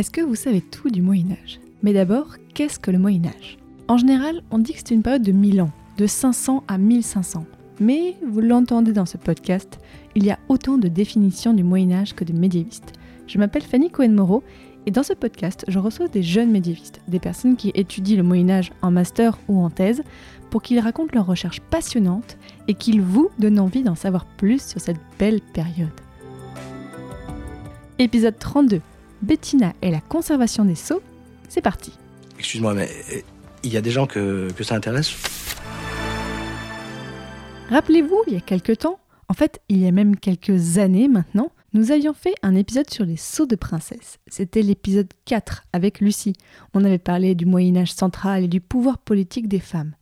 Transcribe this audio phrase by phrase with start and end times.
[0.00, 3.58] Est-ce que vous savez tout du Moyen Âge Mais d'abord, qu'est-ce que le Moyen Âge
[3.86, 7.44] En général, on dit que c'est une période de 1000 ans, de 500 à 1500.
[7.80, 9.78] Mais, vous l'entendez dans ce podcast,
[10.14, 12.94] il y a autant de définitions du Moyen Âge que de médiévistes.
[13.26, 14.42] Je m'appelle Fanny Cohen-Moreau
[14.86, 18.48] et dans ce podcast, je reçois des jeunes médiévistes, des personnes qui étudient le Moyen
[18.48, 20.02] Âge en master ou en thèse,
[20.48, 22.38] pour qu'ils racontent leurs recherches passionnantes
[22.68, 25.90] et qu'ils vous donnent envie d'en savoir plus sur cette belle période.
[27.98, 28.80] Épisode 32
[29.22, 31.02] Bettina et la conservation des sceaux,
[31.48, 31.92] c'est parti.
[32.38, 33.20] Excuse-moi, mais euh,
[33.62, 35.12] il y a des gens que, que ça intéresse?
[37.68, 41.52] Rappelez-vous, il y a quelques temps, en fait, il y a même quelques années maintenant,
[41.72, 44.18] nous avions fait un épisode sur les sceaux de princesse.
[44.26, 46.34] C'était l'épisode 4 avec Lucie.
[46.74, 49.94] On avait parlé du Moyen Âge central et du pouvoir politique des femmes.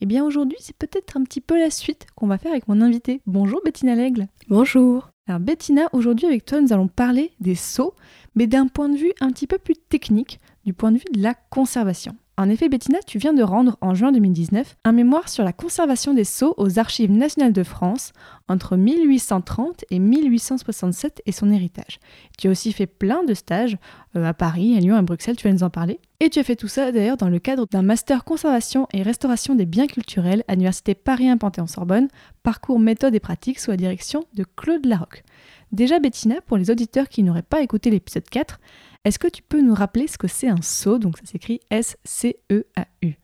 [0.00, 2.80] Eh bien aujourd'hui, c'est peut-être un petit peu la suite qu'on va faire avec mon
[2.80, 3.20] invité.
[3.26, 4.26] Bonjour Bettina Lègle.
[4.48, 5.10] Bonjour.
[5.28, 7.94] Alors Bettina, aujourd'hui avec toi, nous allons parler des sceaux,
[8.34, 11.22] mais d'un point de vue un petit peu plus technique, du point de vue de
[11.22, 12.16] la conservation.
[12.38, 16.14] En effet, Bettina, tu viens de rendre en juin 2019 un mémoire sur la conservation
[16.14, 18.12] des sceaux aux Archives nationales de France
[18.48, 22.00] entre 1830 et 1867 et son héritage.
[22.38, 23.76] Tu as aussi fait plein de stages
[24.16, 26.00] euh, à Paris, à Lyon, à Bruxelles, tu vas nous en parler.
[26.20, 29.54] Et tu as fait tout ça d'ailleurs dans le cadre d'un master conservation et restauration
[29.54, 32.08] des biens culturels à l'Université Paris 1 Panthéon-Sorbonne,
[32.42, 35.22] parcours méthode et pratique sous la direction de Claude Larocque.
[35.72, 38.60] Déjà, Bettina, pour les auditeurs qui n'auraient pas écouté l'épisode 4,
[39.04, 43.14] est-ce que tu peux nous rappeler ce que c'est un sceau Donc ça s'écrit S-C-E-A-U.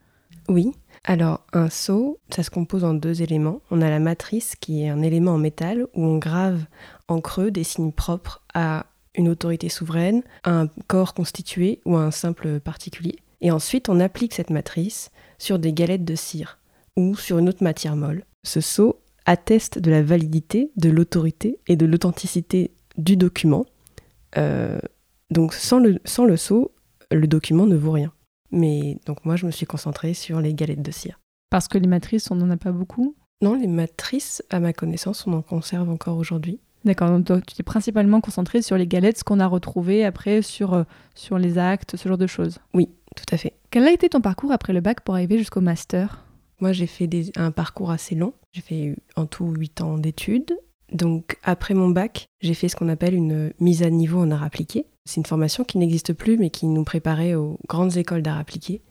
[0.48, 0.72] Oui.
[1.04, 3.60] Alors un sceau, ça se compose en deux éléments.
[3.70, 6.64] On a la matrice qui est un élément en métal où on grave
[7.06, 12.02] en creux des signes propres à une autorité souveraine, à un corps constitué ou à
[12.02, 13.16] un simple particulier.
[13.40, 16.58] Et ensuite, on applique cette matrice sur des galettes de cire
[16.96, 18.24] ou sur une autre matière molle.
[18.42, 23.66] Ce sceau atteste de la validité, de l'autorité et de l'authenticité du document.
[24.38, 24.80] Euh,
[25.30, 26.72] donc sans le, sans le sceau,
[27.10, 28.10] le document ne vaut rien.
[28.52, 31.20] Mais donc moi, je me suis concentrée sur les galettes de cire.
[31.50, 33.16] Parce que les matrices, on n'en a pas beaucoup?
[33.42, 36.58] Non, les matrices, à ma connaissance, on en conserve encore aujourd'hui.
[36.86, 40.40] D'accord, donc toi, tu t'es principalement concentrée sur les galettes, ce qu'on a retrouvé après
[40.40, 40.84] sur, euh,
[41.14, 42.60] sur les actes, ce genre de choses?
[42.72, 43.52] Oui, tout à fait.
[43.70, 46.24] Quel a été ton parcours après le bac pour arriver jusqu'au master?
[46.60, 48.32] Moi, j'ai fait un parcours assez long.
[48.52, 50.58] J'ai fait en tout 8 ans d'études.
[50.92, 54.42] Donc, après mon bac, j'ai fait ce qu'on appelle une mise à niveau en art
[54.42, 54.86] appliqué.
[55.04, 58.82] C'est une formation qui n'existe plus, mais qui nous préparait aux grandes écoles d'art appliqué.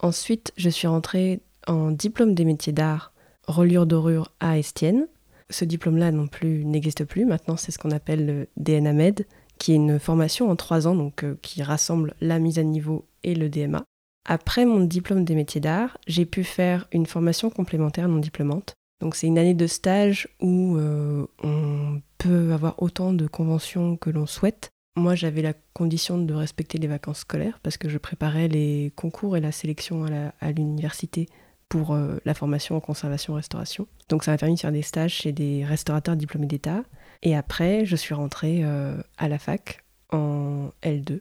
[0.00, 3.12] Ensuite, je suis rentrée en diplôme des métiers d'art,
[3.46, 5.06] reliure dorure à Estienne.
[5.50, 7.24] Ce diplôme-là non plus n'existe plus.
[7.24, 9.26] Maintenant, c'est ce qu'on appelle le DNAMED,
[9.58, 13.06] qui est une formation en trois ans, donc euh, qui rassemble la mise à niveau
[13.22, 13.84] et le DMA.
[14.24, 18.74] Après mon diplôme des métiers d'art, j'ai pu faire une formation complémentaire non diplômante.
[19.00, 24.10] Donc c'est une année de stage où euh, on peut avoir autant de conventions que
[24.10, 24.70] l'on souhaite.
[24.94, 29.36] Moi j'avais la condition de respecter les vacances scolaires parce que je préparais les concours
[29.36, 30.06] et la sélection
[30.40, 31.28] à l'université
[31.68, 33.88] pour euh, la formation en conservation-restauration.
[34.08, 36.84] Donc ça m'a permis de faire des stages chez des restaurateurs diplômés d'État.
[37.22, 41.20] Et après je suis rentrée euh, à la fac en L2,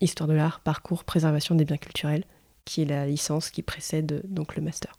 [0.00, 2.24] Histoire de l'art, parcours préservation des biens culturels,
[2.70, 4.96] qui est la licence qui précède donc le master.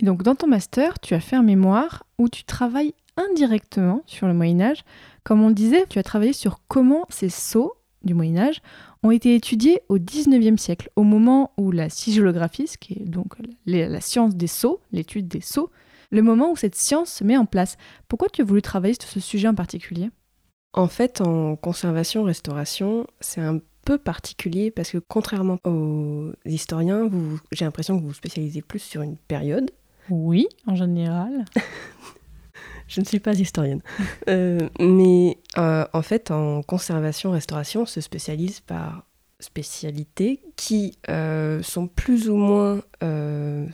[0.00, 4.28] Et donc dans ton master, tu as fait un mémoire où tu travailles indirectement sur
[4.28, 4.84] le Moyen Âge.
[5.24, 7.74] Comme on le disait, tu as travaillé sur comment ces sceaux
[8.04, 8.62] du Moyen Âge
[9.02, 13.34] ont été étudiés au 19e siècle, au moment où la sigillographie, ce qui est donc
[13.66, 15.72] la, la science des sceaux, l'étude des sceaux,
[16.12, 17.76] le moment où cette science se met en place.
[18.06, 20.10] Pourquoi tu as voulu travailler sur ce sujet en particulier?
[20.72, 27.64] En fait, en conservation-restauration, c'est un peu particulier parce que contrairement aux historiens, vous- j'ai
[27.64, 29.70] l'impression que vous vous spécialisez plus sur une période.
[30.10, 31.44] Oui, en général.
[32.88, 33.82] Je ne suis pas historienne.
[34.30, 39.04] Euh, mais euh, en fait, en conservation-restauration, on se spécialise par
[39.40, 42.80] spécialités qui euh, sont plus ou moins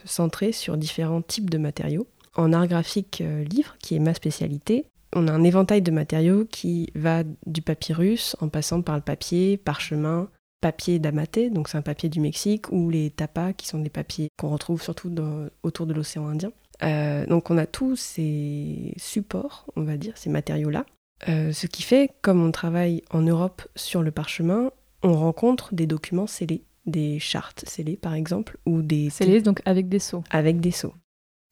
[0.05, 2.07] centrées sur différents types de matériaux.
[2.37, 6.91] En art graphique livre, qui est ma spécialité, on a un éventail de matériaux qui
[6.95, 10.29] va du papyrus en passant par le papier, parchemin,
[10.61, 14.29] papier d'amaté, donc c'est un papier du Mexique, ou les tapas, qui sont des papiers
[14.39, 16.53] qu'on retrouve surtout dans- autour de l'océan Indien.
[16.83, 20.87] Euh, donc on a tous ces supports, on va dire, ces matériaux-là.
[21.29, 24.71] Euh, ce qui fait, comme on travaille en Europe sur le parchemin,
[25.03, 26.63] on rencontre des documents scellés.
[26.87, 30.23] des chartes scellées par exemple, ou des Scellées donc avec des seaux.
[30.31, 30.93] avec des sceaux.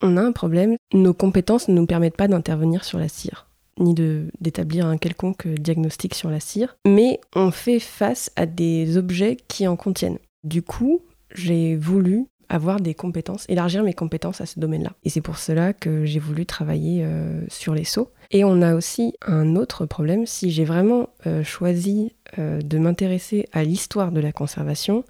[0.02, 3.46] On a un problème, nos compétences ne nous permettent pas d'intervenir sur la cire,
[3.78, 3.94] ni
[4.40, 9.66] d'établir un quelconque diagnostic sur la cire, mais on fait face à des objets qui
[9.66, 10.18] en contiennent.
[10.44, 11.02] Du coup,
[11.34, 14.92] j'ai voulu avoir des compétences, élargir mes compétences à ce domaine-là.
[15.04, 18.10] Et c'est pour cela que j'ai voulu travailler euh, sur les sceaux.
[18.30, 23.48] Et on a aussi un autre problème, si j'ai vraiment euh, choisi euh, de m'intéresser
[23.52, 25.04] à l'histoire de la conservation,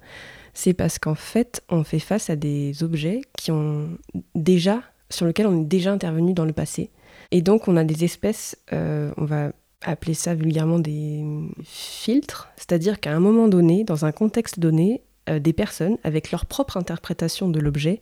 [0.53, 3.89] c'est parce qu'en fait, on fait face à des objets qui ont
[4.35, 6.91] déjà, sur lesquels on est déjà intervenu dans le passé.
[7.33, 9.51] Et donc, on a des espèces, euh, on va
[9.81, 11.25] appeler ça vulgairement des
[11.65, 16.45] filtres, c'est-à-dire qu'à un moment donné, dans un contexte donné, euh, des personnes, avec leur
[16.45, 17.99] propre interprétation de l'objet,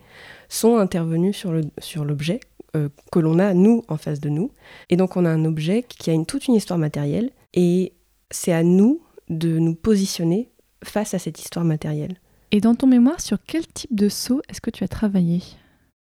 [0.50, 2.40] sont intervenues sur le- sur l'objet
[2.76, 4.52] euh, que l'on a, nous, en face de nous.
[4.90, 7.94] Et donc, on a un objet qui a une, toute une histoire matérielle, et
[8.32, 10.50] c'est à nous de nous positionner
[10.84, 12.18] face à cette histoire matérielle.
[12.52, 15.42] Et dans ton mémoire, sur quel type de seau est-ce que tu as travaillé?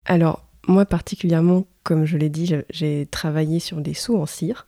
[0.04, 4.66] Alors, moi particulièrement, comme je l'ai dit, j'ai travaillé sur des seaux en cire,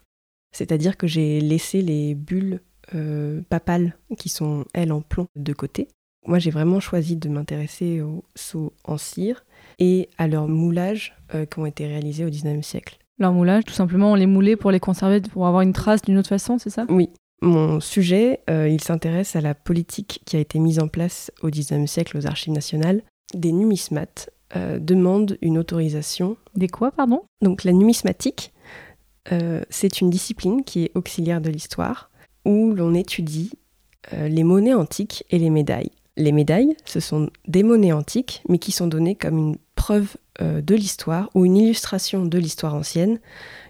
[0.53, 2.61] c'est-à-dire que j'ai laissé les bulles
[2.95, 5.89] euh, papales qui sont, elles, en plomb de côté.
[6.27, 9.45] Moi, j'ai vraiment choisi de m'intéresser aux seaux en cire
[9.79, 12.99] et à leurs moulages euh, qui ont été réalisés au 19e siècle.
[13.19, 16.19] Leur moulage, tout simplement, on les moulait pour les conserver, pour avoir une trace d'une
[16.19, 16.87] autre façon, c'est ça?
[16.89, 17.11] Oui,
[17.41, 21.51] mon sujet, euh, il s'intéresse à la politique qui a été mise en place au
[21.51, 23.03] 19e siècle aux archives nationales.
[23.35, 27.23] Des numismates euh, demandent une autorisation Des quoi, pardon?
[27.43, 28.53] Donc la numismatique,
[29.33, 32.11] euh, c'est une discipline qui est auxiliaire de l'histoire,
[32.45, 33.51] où l'on étudie
[34.15, 35.91] euh, les monnaies antiques et les médailles.
[36.17, 40.75] Les médailles, ce sont des monnaies antiques, mais qui sont données comme une preuve de
[40.77, 43.19] l'histoire ou une illustration de l'histoire ancienne,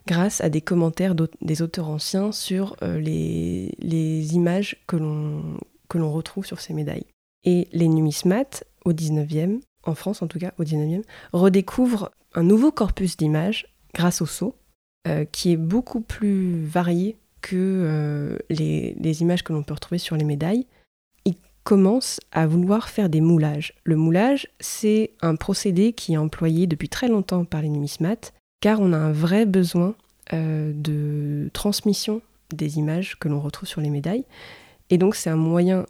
[0.07, 5.59] grâce à des commentaires des auteurs anciens sur les, les images que l'on
[5.89, 7.07] que l'on retrouve sur ces médailles.
[7.45, 11.03] Et les numismates, au 19e, en France en tout cas, au 19e,
[11.33, 14.55] redécouvrent un nouveau corpus d'images grâce au sceau,
[15.07, 20.17] euh, qui est beaucoup plus varié que euh, les, images que l'on peut retrouver sur
[20.17, 20.67] les médailles.
[21.25, 23.75] Ils commencent à vouloir faire des moulages.
[23.85, 28.81] Le moulage, c'est un procédé qui est employé depuis très longtemps par les numismates, car
[28.81, 29.95] on a un vrai besoin
[30.33, 32.21] euh, de transmission
[32.53, 34.25] des images que l'on retrouve sur les médailles.
[34.91, 35.85] Et donc c'est un moyen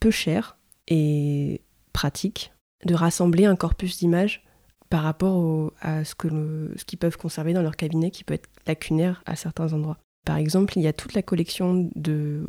[0.00, 0.56] peu cher
[0.88, 1.60] et
[1.92, 2.52] pratique
[2.84, 4.44] de rassembler un corpus d'images
[4.90, 9.34] par rapport à ce qu'ils peuvent conserver dans leur cabinet qui peut être lacunaire à
[9.34, 9.98] certains endroits.
[10.24, 11.90] Par exemple, il y a toute la collection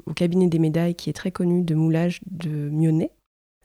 [0.05, 3.11] au cabinet des médailles qui est très connue de moulage de Mionnet.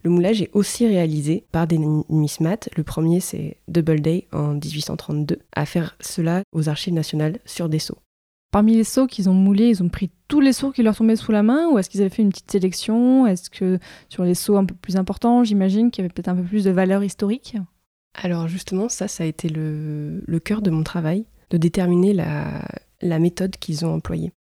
[0.04, 2.68] Le moulage est aussi réalisé par des numismates.
[2.76, 7.98] Le premier, c'est Doubleday en 1832, à faire cela aux archives nationales sur des sceaux.
[8.52, 11.16] Parmi les seaux qu'ils ont moulés, ils ont pris tous les seaux qui leur tombaient
[11.16, 13.26] sous la main ou est-ce qu'ils avaient fait une petite sélection?
[13.26, 13.78] Est-ce que
[14.10, 16.64] sur les seaux un peu plus importants, j'imagine qu'il y avait peut-être un peu plus
[16.64, 17.56] de valeur historique
[18.14, 23.56] Alors justement, ça, ça a été le, cœur de mon travail, de déterminer la, méthode
[23.56, 24.32] qu'ils ont employée.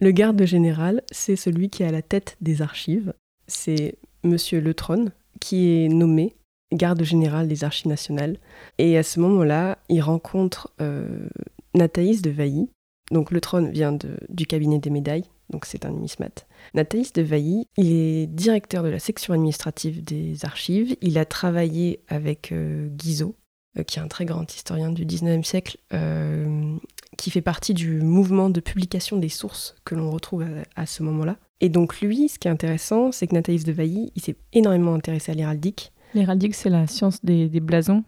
[0.00, 3.14] Le garde général, c'est celui qui est à la tête des archives.
[3.48, 5.10] C'est Monsieur Le Trône,
[5.40, 6.36] qui est nommé
[6.72, 8.38] garde général des archives nationales.
[8.78, 11.28] Et à ce moment-là, il rencontre euh,
[11.74, 12.68] Nathaïs de Vailly.
[13.10, 16.46] Donc Le Trône vient de- du cabinet des médailles, donc c'est un numismate.
[16.74, 20.96] Nathaïs de Vailly, il est directeur de la section administrative des archives.
[21.02, 23.36] Il a travaillé avec euh, Guizot,
[23.78, 26.76] euh, qui est un très grand historien du 19e siècle, euh,
[27.16, 31.02] qui fait partie du mouvement de publication des sources que l'on retrouve à, à ce
[31.04, 31.36] moment-là.
[31.60, 34.94] Et donc lui, ce qui est intéressant, c'est que Nathaïs de Vailly, il s'est énormément
[34.94, 35.92] intéressé à l'héraldique.
[36.12, 38.02] L'héraldique, c'est la science des, des blasons?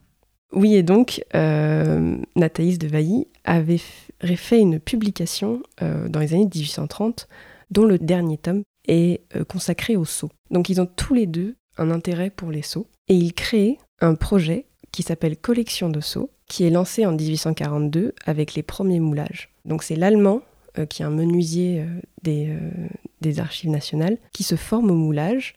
[0.52, 1.22] Oui, et donc
[2.36, 7.28] Nathaïs de Vailly avait f- fait une publication euh, dans les années 1830,
[7.70, 10.30] dont le dernier tome est euh, consacré aux sceaux.
[10.50, 14.14] Donc ils ont tous les deux un intérêt pour les sceaux, et ils créent un
[14.14, 19.50] projet qui s'appelle Collection de sceaux, qui est lancé en 1842 avec les premiers moulages.
[19.64, 20.40] Donc c'est l'allemand,
[20.78, 21.84] euh, qui est un menuisier
[22.22, 22.58] des,
[23.38, 25.54] archives nationales, qui se forme au moulage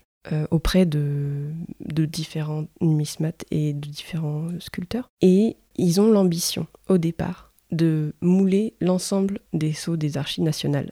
[0.51, 1.47] auprès de,
[1.79, 5.09] de différents numismates et de différents sculpteurs.
[5.21, 10.91] Et ils ont l'ambition, au départ, de mouler l'ensemble des sceaux des archives nationales.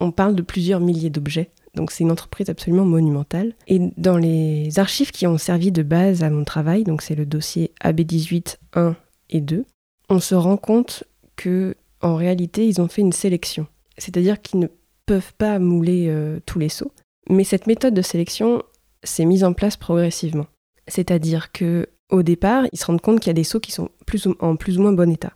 [0.00, 3.54] On parle de plusieurs milliers d'objets, donc c'est une entreprise absolument monumentale.
[3.68, 7.26] Et dans les archives qui ont servi de base à mon travail, donc c'est le
[7.26, 8.96] dossier AB18 1
[9.30, 9.64] et 2,
[10.08, 11.04] on se rend compte
[11.36, 13.66] que en réalité, ils ont fait une sélection.
[13.96, 14.66] C'est-à-dire qu'ils ne
[15.06, 16.90] peuvent pas mouler euh, tous les sceaux,
[17.30, 18.62] mais cette méthode de sélection
[19.04, 20.46] s'est mise en place progressivement.
[20.88, 23.88] C'est-à-dire que au départ, ils se rendent compte qu'il y a des sceaux qui sont
[24.06, 25.32] plus ou- en plus ou moins bon état.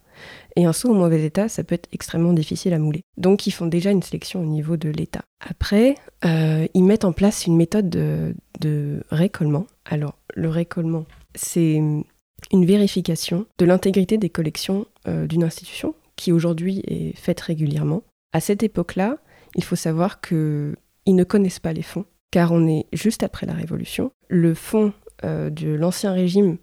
[0.57, 3.03] Et un seau en mauvais état, ça peut être extrêmement difficile à mouler.
[3.19, 5.23] Donc ils font déjà une sélection au niveau de l'état.
[5.41, 9.67] Après, euh, ils mettent en place une méthode de, de récollement.
[9.85, 16.83] Alors le récollement, c'est une vérification de l'intégrité des collections euh, d'une institution qui aujourd'hui
[16.87, 18.03] est faite régulièrement.
[18.33, 19.19] À cette époque-là,
[19.55, 23.53] il faut savoir qu'ils ne connaissent pas les fonds, car on est juste après la
[23.53, 24.11] Révolution.
[24.29, 24.93] Le fonds
[25.25, 26.57] euh, de l'ancien régime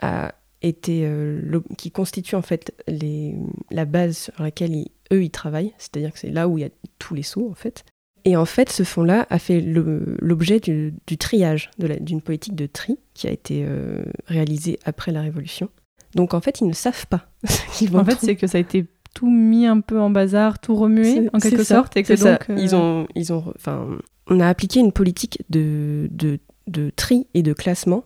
[0.00, 3.34] a été, euh, qui constitue en fait les,
[3.70, 6.64] la base sur laquelle ils- eux ils travaillent, c'est-à-dire que c'est là où il y
[6.64, 7.84] a tous les sous en fait.
[8.24, 12.98] Et en fait, ce fonds-là a fait l'objet du, du triage, d'une politique de tri
[13.14, 15.70] qui a été euh, réalisée après la Révolution.
[16.14, 17.30] Donc en fait, ils ne savent pas.
[17.46, 20.10] ce qu'ils vont En fait, c'est que ça a été tout mis un peu en
[20.10, 21.96] bazar, tout remué en quelque ça, sorte.
[21.96, 22.32] Et que c'est ça.
[22.32, 23.88] donc, euh, Ils ont, ils ont, enfin,
[24.26, 28.04] on a appliqué une politique de, de, de tri et de classement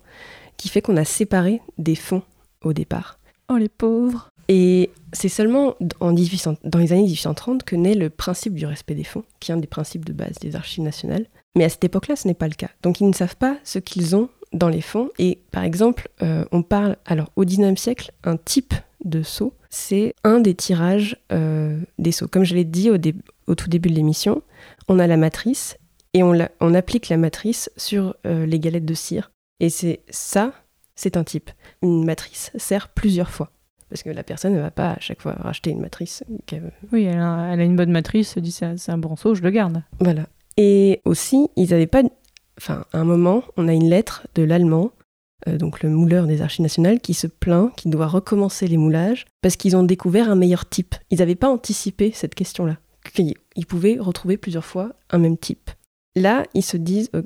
[0.57, 2.23] qui fait qu'on a séparé des fonds
[2.65, 3.19] au départ.
[3.49, 4.29] Oh les pauvres.
[4.49, 8.95] Et c'est seulement en 1800 dans les années 1830 que naît le principe du respect
[8.95, 11.27] des fonds, qui est un des principes de base des archives nationales.
[11.57, 12.71] Mais à cette époque-là, ce n'est pas le cas.
[12.83, 15.11] Donc ils ne savent pas ce qu'ils ont dans les fonds.
[15.19, 20.15] Et par exemple, euh, on parle, alors au 19e siècle, un type de sceau, c'est
[20.25, 22.29] un des tirages euh, des sceaux.
[22.29, 23.15] Comme je l'ai dit au, dé-
[23.47, 24.43] au tout début de l'émission,
[24.89, 25.77] on a la matrice
[26.15, 29.31] et on, la- on applique la matrice sur euh, les galettes de cire.
[29.61, 30.53] Et c'est ça,
[30.95, 31.51] c'est un type.
[31.83, 33.51] Une matrice sert plusieurs fois.
[33.89, 36.25] Parce que la personne ne va pas à chaque fois racheter une matrice.
[36.93, 39.35] Oui, elle a, elle a une bonne matrice, elle se dit c'est un bon saut,
[39.35, 39.83] je le garde.
[40.01, 40.27] Voilà.
[40.57, 42.03] Et aussi, ils n'avaient pas.
[42.59, 44.93] Enfin, à un moment, on a une lettre de l'allemand,
[45.49, 49.27] euh, donc le mouleur des archives nationales, qui se plaint qu'il doit recommencer les moulages
[49.43, 50.95] parce qu'ils ont découvert un meilleur type.
[51.11, 52.79] Ils n'avaient pas anticipé cette question-là.
[53.19, 55.71] Ils pouvaient retrouver plusieurs fois un même type.
[56.15, 57.11] Là, ils se disent.
[57.15, 57.23] euh,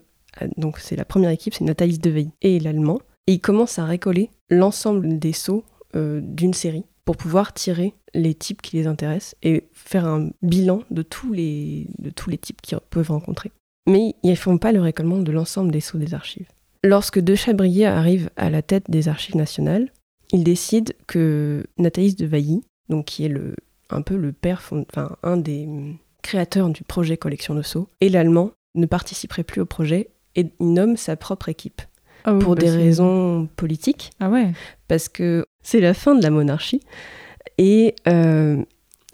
[0.56, 3.00] donc, c'est la première équipe, c'est Nathalie de Veil et l'allemand.
[3.26, 5.64] Et ils commencent à récoller l'ensemble des sceaux
[5.94, 10.82] euh, d'une série pour pouvoir tirer les types qui les intéressent et faire un bilan
[10.90, 11.88] de tous les,
[12.40, 13.52] types qu'ils peuvent rencontrer.
[13.88, 16.48] Mais ils ne font pas le récollement de l'ensemble des sceaux des archives.
[16.82, 19.92] Lorsque De Chabrier arrive à la tête des archives nationales,
[20.32, 23.34] il décide que Nathalie de Vailly, donc qui est
[23.90, 25.68] un peu le père, enfin un des
[26.22, 30.72] créateurs du projet collection de sceaux, et l'allemand ne participeraient plus au projet et il
[30.72, 31.82] nomme sa propre équipe
[32.26, 34.52] Ah oui, pour bah des raisons politiques Ah ouais.
[34.88, 36.80] parce que c'est la fin de la monarchie.
[37.58, 38.62] Et, euh,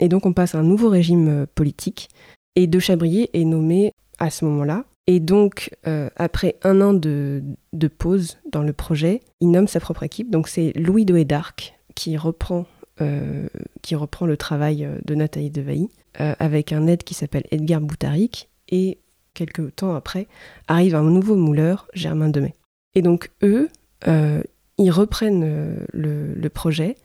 [0.00, 2.08] et donc on passe à un nouveau régime euh, politique.
[2.56, 4.84] Et De Chabrier est nommé à ce moment-là.
[5.06, 7.42] Et donc, euh, après un an de,
[7.72, 10.30] de pause dans le projet, il nomme sa propre équipe.
[10.30, 12.66] Donc c'est Louis de d'Arc qui reprend,
[13.00, 13.48] euh,
[13.82, 15.88] qui reprend le travail de Nathalie de Vailly,
[16.20, 18.48] euh, avec un aide qui s'appelle Edgar Boutaric.
[18.68, 18.98] Et
[19.34, 20.28] quelques temps après,
[20.68, 22.54] arrive un nouveau mouleur, Germain Demet.
[22.94, 23.68] Et donc eux,
[24.08, 24.42] euh,
[24.78, 26.96] ils reprennent euh, le, projet.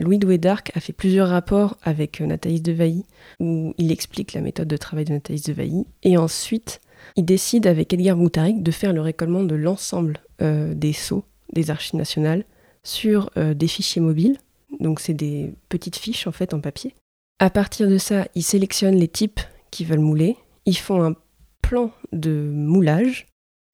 [0.00, 3.04] Louis Doué d'Arc a fait plusieurs rapports avec euh, Nathalie de Vailly
[3.40, 5.86] où il explique la méthode de travail de Nathalie de Vailly.
[6.02, 6.80] Et ensuite,
[7.16, 11.96] il décide avec Edgar Boutaric de faire le récollement de l'ensemble des sceaux des archives
[11.96, 12.44] nationales
[12.82, 14.38] sur des fichiers mobiles.
[14.80, 16.94] Donc c'est des petites fiches en fait en papier.
[17.38, 20.36] À partir de ça, ils sélectionnent les types qui veulent mouler.
[20.64, 21.14] Ils font un
[21.62, 23.26] plan de moulage.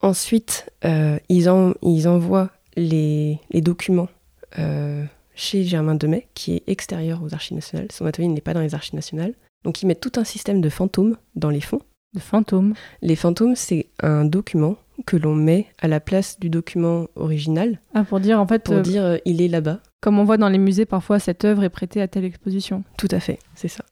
[0.03, 4.09] Ensuite, euh, ils, en- ils envoient les, les documents
[4.59, 5.05] euh,
[5.35, 7.89] chez Germain Demet, qui est extérieur aux archives nationales.
[7.93, 9.35] Son atelier n'est pas dans les archives nationales.
[9.65, 11.83] Donc ils mettent tout un système de fantômes dans les fonds.
[12.15, 12.75] De fantôme.
[13.01, 18.05] Les fantômes, c'est un document que l'on met à la place du document original Ah,
[18.05, 19.81] pour dire en fait, pour euh, dire euh, il est là-bas.
[20.01, 22.85] comme on voit dans les musées, parfois cette œuvre est prêtée à telle exposition.
[22.99, 23.85] Tout à fait, c'est ça.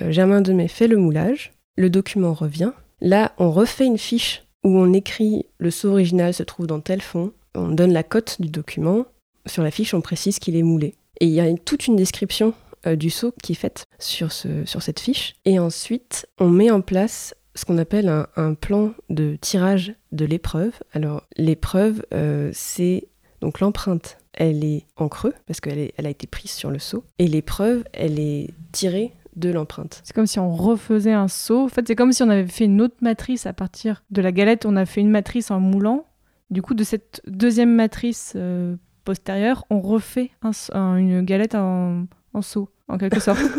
[0.00, 2.72] Euh, Germain Demet fait le moulage, le document revient.
[3.00, 7.02] Là, on refait une fiche où on écrit le sceau original se trouve dans tel
[7.02, 7.32] fond.
[7.54, 9.06] On donne la cote du document.
[9.46, 10.94] Sur la fiche, on précise qu'il est moulé.
[11.20, 12.54] Et il y a toute une description
[12.86, 15.34] euh, du sceau qui est faite sur, ce, sur cette fiche.
[15.44, 20.72] Et ensuite, on met en place ce qu'on appelle un, plan de tirage de l'épreuve.
[20.92, 23.08] Alors, l'épreuve, euh, c'est
[23.40, 27.04] donc l'empreinte, elle est en creux parce qu'elle elle a été prise sur le seau.
[27.18, 30.00] Et l'épreuve, elle est tirée de l'empreinte.
[30.04, 31.64] C'est comme si on refaisait un saut.
[31.64, 34.32] En fait, c'est comme si on avait fait une autre matrice à partir de la
[34.32, 34.66] galette.
[34.66, 36.04] On a fait une matrice en moulant.
[36.50, 41.54] Du coup, de cette deuxième matrice euh, postérieure, on refait un s- un- une galette
[41.54, 43.40] en, en saut, en quelque sorte.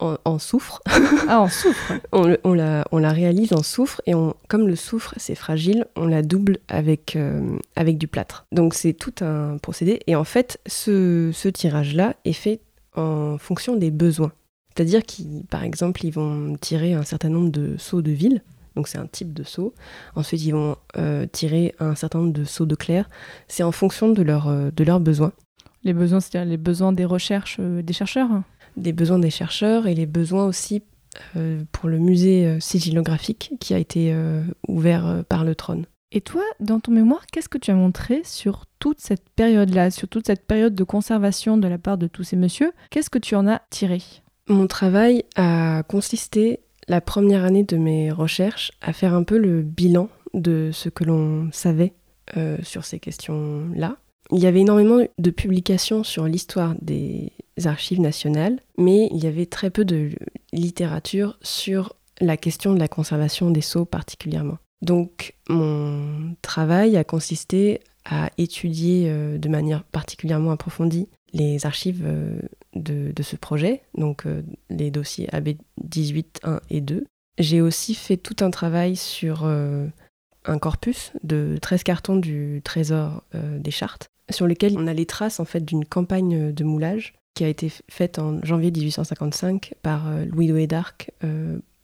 [0.00, 0.82] En, en soufre,
[1.28, 1.92] ah, en soufre.
[2.10, 5.36] on, le- on la, on la réalise en soufre et on, comme le soufre c'est
[5.36, 8.44] fragile, on la double avec, euh, avec du plâtre.
[8.50, 12.60] Donc c'est tout un procédé et en fait ce, ce tirage-là est fait
[12.96, 14.32] en fonction des besoins.
[14.74, 18.42] C'est-à-dire qu'ils, par exemple, ils vont tirer un certain nombre de seaux de ville,
[18.74, 19.74] donc c'est un type de seau.
[20.16, 23.08] Ensuite, ils vont euh, tirer un certain nombre de seaux de clair.
[23.46, 25.32] C'est en fonction de, leur, euh, de leurs besoins.
[25.84, 28.28] Les besoins, c'est-à-dire les besoins des recherches euh, des chercheurs.
[28.76, 30.82] les besoins des chercheurs et les besoins aussi
[31.70, 34.12] pour le musée sigillographique qui a été
[34.66, 35.86] ouvert par le trône.
[36.10, 40.08] Et toi, dans ton mémoire, qu'est-ce que tu as montré sur toute cette période-là, sur
[40.08, 42.72] toute cette période de conservation de la part de tous ces messieurs?
[42.90, 44.02] Qu'est-ce que tu en as tiré?
[44.48, 49.62] Mon travail a consisté, la première année de mes recherches, à faire un peu le
[49.62, 51.94] bilan de ce que l'on savait
[52.36, 53.96] euh, sur ces questions-là.
[54.32, 57.32] Il y avait énormément de publications sur l'histoire des
[57.64, 60.10] archives nationales, mais il y avait très peu de
[60.52, 64.58] littérature sur la question de la conservation des sceaux particulièrement.
[64.82, 72.38] Donc mon travail a consisté à étudier euh, de manière particulièrement approfondie les archives euh,
[72.74, 75.50] de, ce projet, donc euh, les dossiers AB
[75.82, 77.04] 18, 1 et 2.
[77.38, 79.86] J'ai aussi fait tout un travail sur euh,
[80.44, 85.06] un corpus de 13 cartons du trésor euh, des chartes, sur lesquels on a les
[85.06, 90.08] traces en fait d'une campagne de moulage qui a été faite en janvier 1855 par
[90.26, 91.10] Louis Douai d'Arc,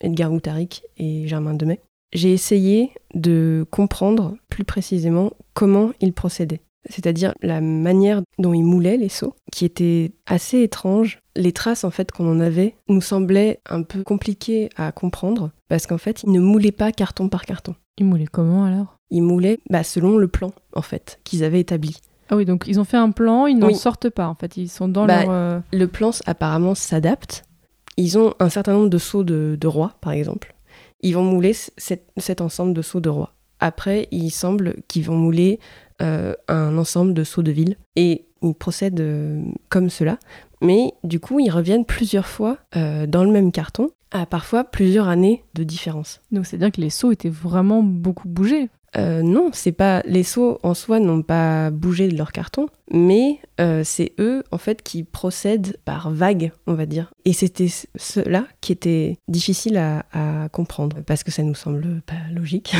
[0.01, 1.81] Edgar Outaric et Germain Demet.
[2.13, 8.97] J'ai essayé de comprendre plus précisément comment ils procédaient, c'est-à-dire la manière dont ils moulaient
[8.97, 11.19] les seaux, qui était assez étrange.
[11.37, 15.87] Les traces en fait qu'on en avait nous semblaient un peu compliquées à comprendre parce
[15.87, 17.75] qu'en fait ils ne moulaient pas carton par carton.
[17.99, 18.97] Ils moulaient comment alors?
[19.11, 21.97] Ils moulaient bah, selon le plan en fait qu'ils avaient établi.
[22.31, 23.75] Ah oui, donc ils ont fait un plan, ils n'en Oui.
[23.75, 25.31] sortent pas en fait, ils sont dans Bah, leur...
[25.31, 27.45] euh, Le plan apparemment s'adapte.
[27.97, 30.55] Ils ont un certain nombre de seaux de, de roi, par exemple.
[31.03, 33.35] Ils vont mouler cet, cet ensemble de seaux de roi.
[33.59, 35.59] Après, il semble qu'ils vont mouler
[36.01, 37.77] euh, un ensemble de seaux de ville.
[37.97, 40.19] Et ils procèdent euh, comme cela.
[40.63, 45.09] Mais du coup, ils reviennent plusieurs fois euh, dans le même carton, à parfois plusieurs
[45.09, 46.21] années de différence.
[46.33, 48.69] Donc c'est-à-dire que les seaux étaient vraiment beaucoup bougés.
[48.97, 53.39] Euh, non, c'est pas les seaux en soi n'ont pas bougé de leur carton, mais
[53.61, 57.13] euh, c'est eux en fait qui procèdent par vagues, on va dire.
[57.25, 60.03] Et c'était cela qui était difficile à,
[60.53, 62.75] comprendre parce que ça nous semble pas logique,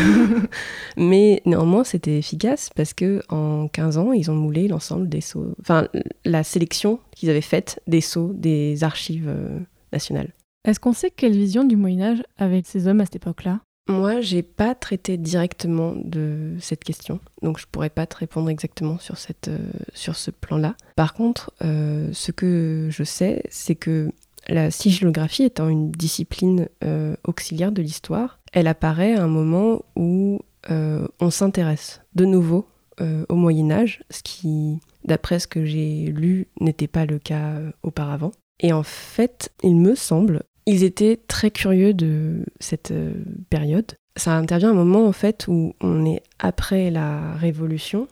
[0.97, 5.55] mais néanmoins c'était efficace parce que en 15 ans ils ont moulé l'ensemble des seaux,
[5.61, 5.87] enfin
[6.25, 9.59] la sélection qu'ils avaient faite des seaux des archives euh,
[9.93, 10.33] nationales.
[10.67, 13.61] Est-ce qu'on sait quelle vision du Moyen Âge avaient ces hommes à cette époque-là?
[13.91, 18.99] Moi, j'ai pas traité directement de cette question, donc je pourrais pas te répondre exactement
[18.99, 19.59] sur, cette, euh,
[19.95, 20.77] sur ce plan-là.
[20.95, 24.13] Par contre, euh, ce que je sais, c'est que
[24.49, 30.41] la sigillographie étant une discipline euh, auxiliaire de l'histoire, elle apparaît à un moment où
[31.21, 32.69] on s'intéresse de nouveau
[33.01, 38.31] au Moyen Âge, ce qui, d'après ce que j'ai lu, n'était pas le cas auparavant.
[38.61, 43.13] Et en fait, il me semble, ils étaient très curieux de cette euh,
[43.49, 43.93] période.
[44.17, 48.09] Ça intervient à un moment en fait où on est après la Révolution.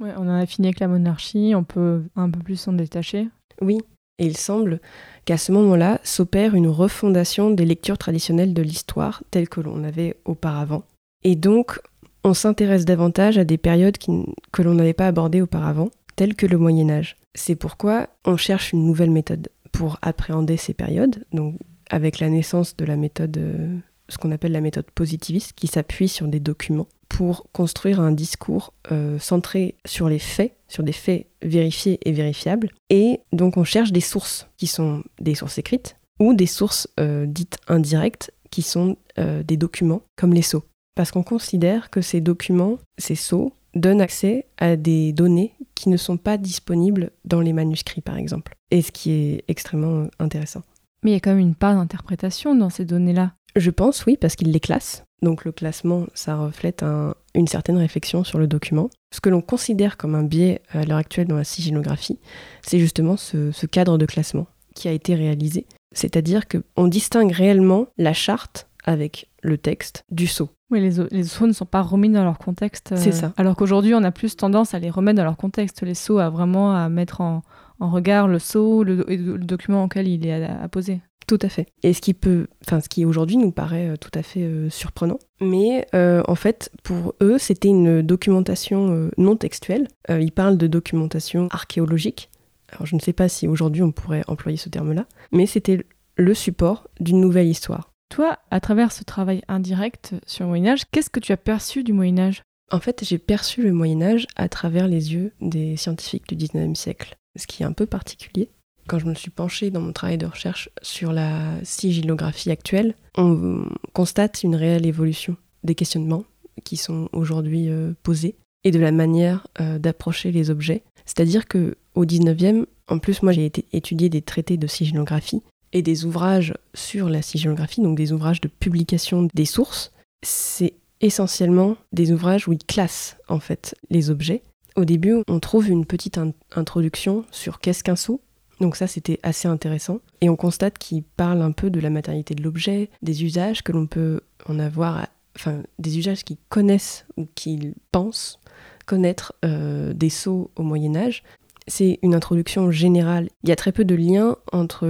[0.00, 3.28] Ouais, on en a fini avec la monarchie, on peut un peu plus s'en détacher.
[3.60, 3.78] Oui.
[4.18, 4.80] Et il semble
[5.24, 10.16] qu'à ce moment-là s'opère une refondation des lectures traditionnelles de l'histoire telles que l'on avait
[10.24, 10.84] auparavant.
[11.24, 11.80] Et donc,
[12.24, 14.10] on s'intéresse davantage à des périodes qui
[14.52, 17.16] que l'on n'avait pas abordées auparavant, telles que le Moyen Âge.
[17.34, 21.56] C'est pourquoi on cherche une nouvelle méthode pour appréhender ces périodes, donc
[21.92, 23.78] avec la naissance de la méthode, euh,
[24.08, 28.72] ce qu'on appelle la méthode positiviste, qui s'appuie sur des documents pour construire un discours
[28.90, 32.70] euh, centré sur les faits, sur des faits vérifiés et vérifiables.
[32.88, 37.26] Et donc on cherche des sources qui sont des sources écrites ou des sources euh,
[37.26, 40.64] dites indirectes qui sont des documents comme les sceaux.
[40.94, 45.96] Parce qu'on considère que ces documents, ces sceaux, donnent accès à des données qui ne
[45.96, 48.54] sont pas disponibles dans les manuscrits par exemple.
[48.70, 50.62] Et ce qui est extrêmement intéressant.
[51.02, 53.32] Mais il y a quand même une part d'interprétation dans ces données-là.
[53.56, 55.04] Je pense oui, parce qu'ils les classent.
[55.20, 58.88] Donc le classement, ça reflète un- une certaine réflexion sur le document.
[59.14, 62.18] Ce que l'on considère comme un biais à l'heure actuelle dans la sigillographie,
[62.62, 65.66] c'est justement ce, ce cadre de classement qui a été réalisé.
[65.94, 70.48] C'est-à-dire qu'on distingue réellement la charte avec le texte du sceau.
[70.70, 72.92] Oui, les, sceaux ne sont pas remis dans leur contexte.
[72.92, 73.34] euh, C'est ça.
[73.36, 75.82] Alors qu'aujourd'hui, on a plus tendance à les remettre dans leur contexte.
[75.82, 77.42] Les sceaux, à vraiment à mettre en,
[77.82, 81.00] en regard le sceau le, et le document auquel il est apposé.
[81.26, 81.66] Tout à fait.
[81.82, 84.70] Et ce qui peut, enfin ce qui aujourd'hui nous paraît euh, tout à fait euh,
[84.70, 89.88] surprenant, mais euh, en fait pour eux c'était une documentation euh, non textuelle.
[90.08, 92.30] Ils parlent de documentation archéologique.
[92.70, 95.84] Alors je ne sais pas si aujourd'hui on pourrait employer ce terme-là, mais c'était
[96.16, 97.90] le support d'une nouvelle histoire.
[98.08, 101.94] Toi, à travers ce travail indirect sur le Moyen-Âge, qu'est-ce que tu as perçu du
[101.94, 106.36] Moyen-Âge En fait, j'ai perçu le Moyen Âge à travers les yeux des scientifiques du
[106.46, 108.48] 19e siècle, ce qui est un peu particulier.
[108.88, 113.64] Quand je me suis penchée dans mon travail de recherche sur la sigillographie actuelle, on
[113.92, 116.24] constate une réelle évolution des questionnements
[116.64, 118.34] qui sont aujourd'hui euh, posés.
[118.64, 120.82] et de la manière euh, d'approcher les objets.
[121.04, 125.42] C'est-à-dire que au 19e, en plus moi j'ai été étudier des traités de sigillographie
[125.72, 129.92] et des ouvrages sur la sigillographie, donc des ouvrages de publication des sources.
[130.24, 134.42] C'est essentiellement des ouvrages où ils classent en fait les objets.
[134.76, 138.20] Au début, on trouve une petite in- introduction sur qu'est-ce qu'un sceau.
[138.60, 140.00] Donc ça, c'était assez intéressant.
[140.20, 143.72] Et on constate qu'il parle un peu de la matérialité de l'objet, des usages que
[143.72, 148.38] l'on peut en avoir, enfin des usages qu'ils connaissent ou qu'ils pensent
[148.86, 151.22] connaître euh, des sceaux au Moyen Âge.
[151.68, 153.28] C'est une introduction générale.
[153.44, 154.88] Il y a très peu de lien entre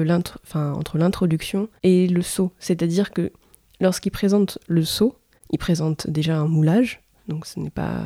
[0.94, 2.52] l'introduction et le sceau.
[2.58, 3.32] C'est-à-dire que
[3.80, 5.16] lorsqu'il présente le sceau,
[5.50, 8.04] il présente déjà un moulage, donc ce n'est pas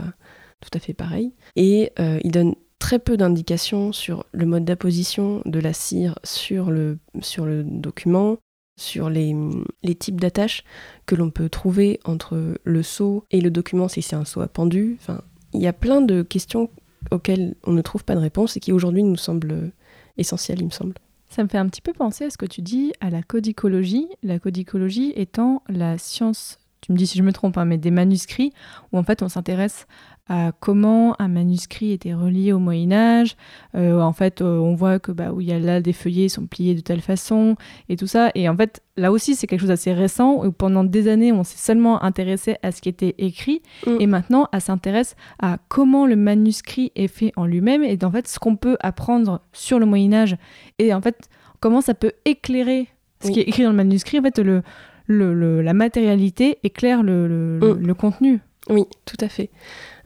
[0.61, 1.33] tout à fait pareil.
[1.55, 6.71] Et euh, il donne très peu d'indications sur le mode d'apposition de la cire sur
[6.71, 8.37] le, sur le document,
[8.79, 9.35] sur les,
[9.83, 10.65] les types d'attaches
[11.07, 14.97] que l'on peut trouver entre le sceau et le document si c'est un sceau appendu.
[15.01, 16.71] Enfin, il y a plein de questions
[17.11, 19.73] auxquelles on ne trouve pas de réponse et qui aujourd'hui nous semblent
[20.19, 20.95] essentielles, il me semble.
[21.29, 24.09] Ça me fait un petit peu penser à ce que tu dis à la codicologie.
[24.23, 27.91] La codicologie étant la science, tu me dis si je me trompe, hein, mais des
[27.91, 28.53] manuscrits,
[28.93, 29.87] où en fait on s'intéresse
[30.29, 33.37] à comment un manuscrit était relié au Moyen Âge.
[33.77, 36.29] Euh, en fait, euh, on voit que bah, où il y a là des feuillets
[36.29, 37.55] sont pliés de telle façon
[37.89, 38.31] et tout ça.
[38.35, 41.45] Et en fait, là aussi, c'est quelque chose d'assez récent où pendant des années, on
[41.45, 43.97] s'est seulement intéressé à ce qui était écrit Mm.
[44.01, 48.27] et maintenant, elle s'intéresse à comment le manuscrit est fait en lui-même et en fait
[48.27, 50.37] ce qu'on peut apprendre sur le Moyen Âge
[50.79, 51.29] et en fait
[51.61, 52.89] comment ça peut éclairer
[53.21, 53.35] ce Oui.
[53.35, 54.19] qui est écrit dans le manuscrit.
[54.19, 54.63] En fait, le,
[55.07, 57.87] le- le- la matérialité éclaire le, le- Mm.
[57.87, 58.41] le contenu.
[58.69, 59.51] Oui, tout à fait.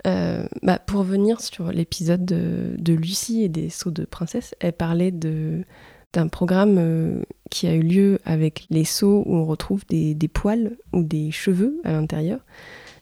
[0.07, 5.11] Euh, bah, pour revenir sur l'épisode de, Lucie et des sauts de princesse, elle parlait
[5.12, 10.77] d'un programme euh, qui a eu lieu avec les seaux où on retrouve des, poils
[10.92, 12.40] ou des cheveux à l'intérieur.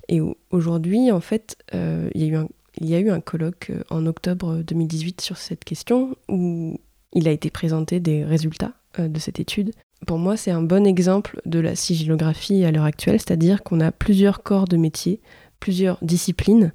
[0.09, 5.21] Et au- aujourd'hui, en fait, euh, il y a eu un, colloque en octobre 2018
[5.21, 6.79] sur cette question où
[7.13, 9.73] il a été présenté des résultats de cette étude.
[10.07, 13.93] Pour moi, c'est un bon exemple de la sigillographie à l'heure actuelle, c'est-à-dire qu'on a
[13.93, 15.21] plusieurs corps de métier,
[15.61, 16.73] plusieurs disciplines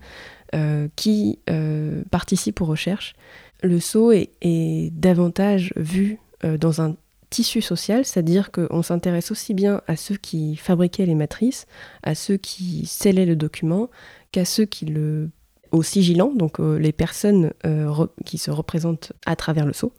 [0.54, 3.16] euh, qui euh, participent aux recherches.
[3.64, 6.96] Le sceau est, davantage vu euh, dans un
[7.32, 11.66] tissu social, c'est-à-dire qu'on s'intéresse aussi bien à ceux qui fabriquaient les matrices,
[12.04, 13.90] à ceux qui scellaient le document,
[14.32, 15.32] qu'à ceux qui le
[15.82, 17.52] sigillants, donc les personnes
[18.26, 19.92] qui se représentent à travers le sceau,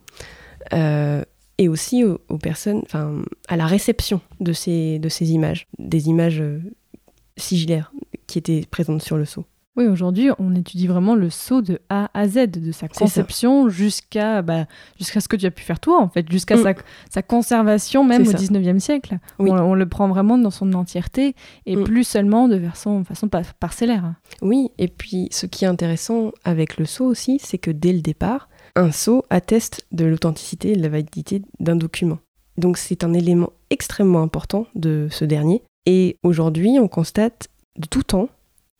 [0.71, 6.41] et aussi aux, personnes, enfin à la réception de ces, de ces images, des images
[7.35, 7.91] sigillaires
[8.27, 9.45] qui étaient présentes sur le sceau.
[9.77, 14.41] Oui, aujourd'hui, on étudie vraiment le saut de A à Z, de sa conception jusqu'à
[14.41, 16.63] bah, jusqu'à ce que tu as pu faire toi, en fait, jusqu'à Mm.
[16.63, 16.73] sa,
[17.09, 18.37] sa conservation même au C'est ça.
[18.37, 19.17] 19e siècle.
[19.37, 19.49] Oui.
[19.51, 21.35] On, on le prend vraiment dans son entièreté
[21.65, 21.83] et Mm.
[21.83, 24.13] plus seulement de façon, façon pa- parcellaire.
[24.41, 27.99] Oui, et puis ce qui est intéressant avec le sceau aussi, c'est que dès le
[27.99, 32.19] départ, un sceau atteste de l'authenticité et de la validité d'un document.
[32.57, 35.63] Donc c'est un élément extrêmement important de ce dernier.
[35.85, 38.29] Et aujourd'hui, on constate de tout temps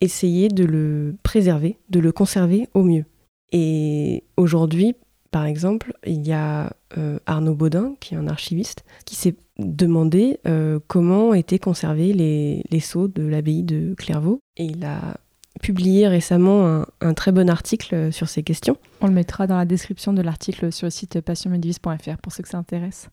[0.00, 3.04] essayer de le préserver, de le conserver au mieux.
[3.52, 4.94] Et aujourd'hui,
[5.30, 10.38] par exemple, il y a euh, Arnaud Baudin, qui est un archiviste, qui s'est demandé
[10.46, 14.40] euh, comment étaient conservés les, les sceaux de l'abbaye de Clairvaux.
[14.56, 15.16] Et il a
[15.62, 18.76] publié récemment un, un très bon article sur ces questions.
[19.00, 22.48] On le mettra dans la description de l'article sur le site passionmedivis.fr pour ceux que
[22.48, 23.08] ça intéresse.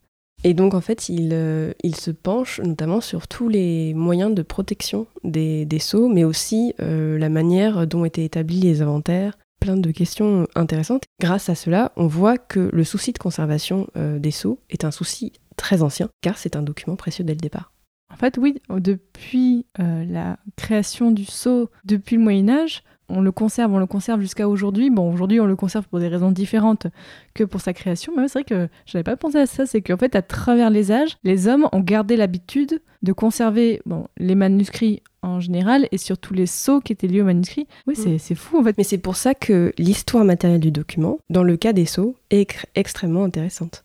[0.45, 4.41] Et donc, en fait, il, euh, il se penche notamment sur tous les moyens de
[4.41, 9.37] protection des, des sceaux, mais aussi euh, la manière dont étaient établis les inventaires.
[9.61, 11.03] Plein de questions intéressantes.
[11.21, 14.91] Grâce à cela, on voit que le souci de conservation euh, des sceaux est un
[14.91, 17.71] souci très ancien, car c'est un document précieux dès le départ.
[18.11, 23.73] En fait, oui, depuis la création du sceau, depuis le Moyen Âge, on le conserve,
[23.73, 24.89] on le conserve jusqu'à aujourd'hui.
[24.89, 26.87] Bon, aujourd'hui, on le conserve pour des raisons différentes
[27.33, 28.13] que pour sa création.
[28.15, 29.65] Mais c'est vrai que je n'avais pas pensé à ça.
[29.65, 34.07] C'est qu'en fait, à travers les âges, les hommes ont gardé l'habitude de conserver bon,
[34.17, 37.67] les manuscrits en général et surtout les sceaux qui étaient liés aux manuscrits.
[37.87, 38.77] Oui, c'est fou en fait.
[38.77, 42.47] Mais c'est pour ça que l'histoire matérielle du document, dans le cas des sceaux, est
[42.75, 43.83] extrêmement intéressante.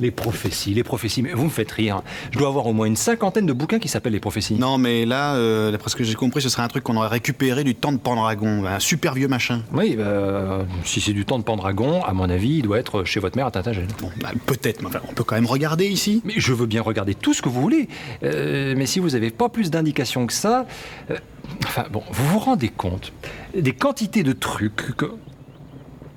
[0.00, 2.02] Les prophéties, les prophéties, mais vous me faites rire.
[2.30, 4.54] Je dois avoir au moins une cinquantaine de bouquins qui s'appellent les prophéties.
[4.54, 7.08] Non, mais là, euh, d'après ce que j'ai compris, ce serait un truc qu'on aurait
[7.08, 9.62] récupéré du temps de Pendragon, un super vieux machin.
[9.72, 13.20] Oui, bah, si c'est du temps de Pendragon, à mon avis, il doit être chez
[13.20, 13.86] votre mère à Tintagel.
[14.00, 16.22] Bon, bah, peut-être, mais enfin, on peut quand même regarder ici.
[16.24, 17.88] Mais je veux bien regarder tout ce que vous voulez.
[18.22, 20.66] Euh, mais si vous n'avez pas plus d'indications que ça.
[21.10, 21.18] euh,
[21.66, 23.12] enfin, bon, vous vous rendez compte
[23.54, 25.12] des quantités de trucs que.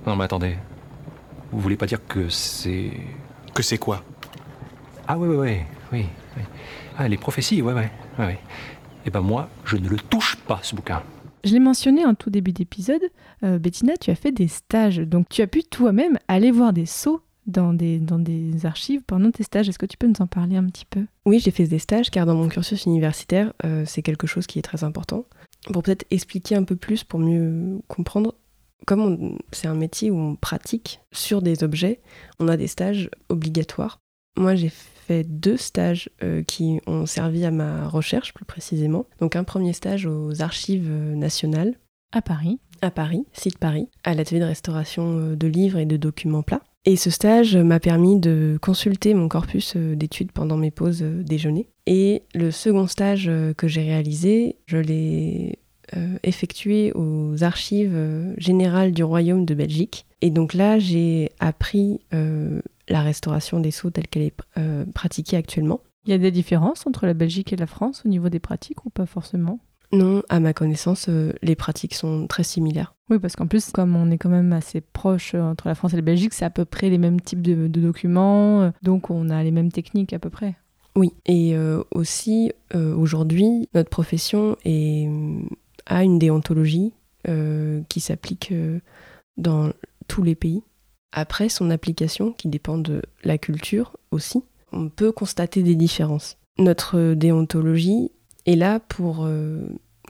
[0.07, 0.55] Non, mais attendez.
[1.51, 2.91] Vous voulez pas dire que c'est.
[3.53, 4.03] Que c'est quoi?
[5.07, 5.57] Ah, oui, oui, oui,
[5.91, 6.05] oui.
[6.37, 6.43] oui.
[6.97, 8.39] Ah, les prophéties, ouais, ouais, ouais, ouais.
[9.05, 11.03] Eh ben, moi, je ne le touche pas, ce bouquin.
[11.43, 13.01] Je l'ai mentionné en tout début d'épisode,
[13.43, 16.85] euh, Bettina, tu as fait des stages, donc tu as pu toi-même aller voir des
[16.85, 19.67] sceaux dans des, dans des archives pendant tes stages.
[19.67, 21.05] Est-ce que tu peux nous en parler un petit peu?
[21.25, 24.57] Oui, j'ai fait des stages car dans mon cursus universitaire, euh, c'est quelque chose qui
[24.57, 25.25] est très important.
[25.71, 28.35] Pour peut-être expliquer un peu plus, pour mieux comprendre,
[28.85, 32.01] comme on- c'est un métier où on pratique sur des objets,
[32.39, 33.99] on a des stages obligatoires.
[34.37, 39.05] Moi, j'ai fait deux stages euh, qui ont servi à ma recherche plus précisément.
[39.19, 41.75] Donc un premier stage aux archives euh, nationales
[42.13, 42.59] À Paris.
[42.81, 46.63] à Paris, site Paris, à l'atelier de restauration euh, de livres et de documents plats.
[46.85, 51.69] Et ce stage m'a permis de consulter mon corpus d'études pendant mes pauses déjeuner.
[51.85, 55.59] Et le second stage que j'ai réalisé, je l'ai
[55.95, 60.05] euh, effectué aux archives euh, générales du Royaume de Belgique.
[60.21, 65.37] Et donc là, j'ai appris euh, la restauration des sceaux telle qu'elle est euh, pratiquée
[65.37, 65.81] actuellement.
[66.05, 68.85] Il y a des différences entre la Belgique et la France au niveau des pratiques
[68.85, 69.59] ou pas forcément?
[69.93, 72.95] Non, à ma connaissance, euh, les pratiques sont très similaires.
[73.11, 75.93] Oui, parce qu'en plus, comme on est quand même assez proche euh, entre la France
[75.93, 79.11] et la Belgique, c'est à peu près les mêmes types de, de documents, euh, donc
[79.11, 80.55] on a les mêmes techniques à peu près.
[80.95, 81.55] Oui, et
[81.89, 85.09] aussi aujourd'hui, notre profession est,
[85.85, 86.93] a une déontologie
[87.27, 88.79] euh, qui s'applique euh,
[89.37, 89.71] dans
[90.07, 90.61] tous les pays.
[91.11, 96.37] Après, son application, qui dépend de la culture aussi, on peut constater des différences.
[96.57, 98.11] Notre déontologie
[98.45, 99.61] est là pour euh,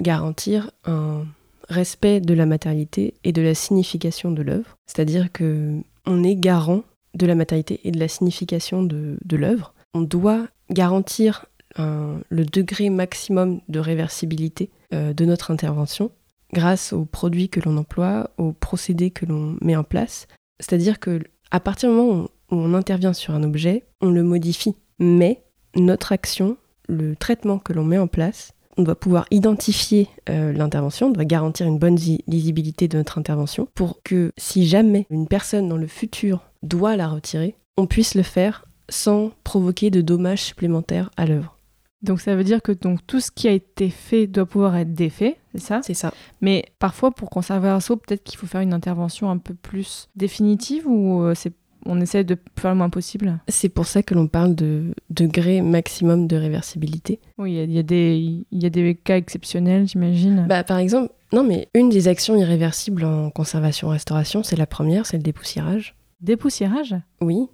[0.02, 1.26] garantir un
[1.70, 6.84] respect de la matérialité et de la signification de l'œuvre, c'est-à-dire que on est garant
[7.14, 9.74] de la matérialité et de la signification de, de l'œuvre.
[9.94, 11.46] On doit garantir
[11.78, 16.12] un- le degré maximum de réversibilité euh, de notre intervention
[16.54, 20.28] grâce aux produits que l'on emploie, aux procédés que l'on met en place.
[20.60, 21.20] C'est-à-dire que
[21.52, 25.44] à partir du moment où on intervient sur un objet, on le modifie, mais
[25.76, 26.58] notre action,
[26.88, 31.26] le traitement que l'on met en place, on doit pouvoir identifier euh, l'intervention, on doit
[31.26, 35.88] garantir une bonne lisibilité de notre intervention pour que si jamais une personne dans le
[35.88, 41.53] futur doit la retirer, on puisse le faire sans provoquer de dommages supplémentaires à l'œuvre.
[42.04, 44.94] Donc ça veut dire que donc, tout ce qui a été fait doit pouvoir être
[44.94, 45.80] défait, c'est ça?
[45.84, 46.14] C'est ça.
[46.42, 50.10] Mais parfois, pour conserver un sceau, peut-être qu'il faut faire une intervention un peu plus
[50.16, 51.54] définitive ou euh, c'est
[51.86, 53.40] on essaie de faire le moins possible?
[53.50, 57.20] C'est pour ça que l'on parle de degré maximum de réversibilité.
[57.38, 60.46] Oui, il y y, a des- il y a des cas exceptionnels, j'imagine.
[60.48, 65.18] Bah, par exemple, non mais une des actions irréversibles en conservation-restauration, c'est la première, c'est
[65.18, 65.96] le dépoussiérage.
[66.22, 66.96] Dépoussiérage?
[67.20, 67.48] Oui.